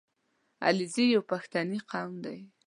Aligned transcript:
•علیزي 0.65 1.05
یو 1.15 1.21
پښتني 1.31 1.79
قوم 1.91 2.11
دی. 2.23 2.37